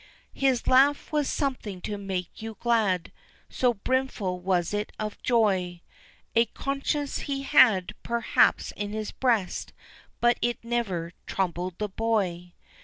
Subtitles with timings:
[0.33, 3.11] His laugh was something to make you glad,
[3.49, 5.81] So brimful was it of joy,
[6.35, 9.73] A conscience he had, perhaps, in his breast,
[10.19, 12.53] But it never troubled the boy.